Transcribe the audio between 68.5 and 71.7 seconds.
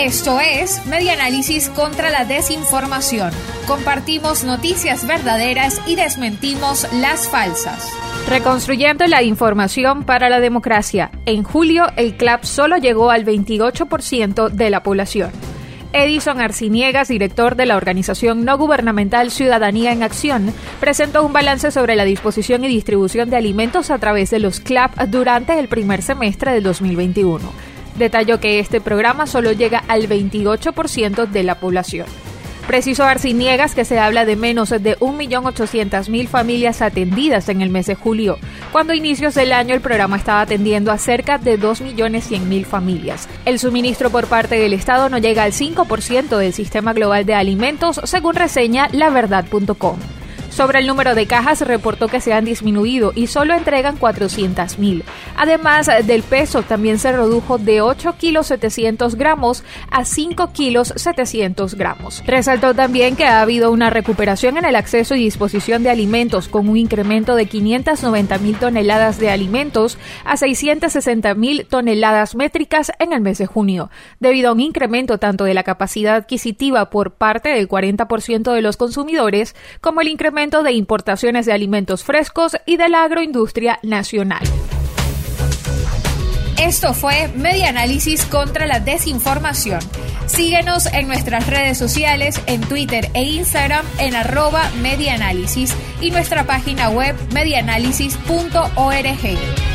toneladas de alimentos a 660.000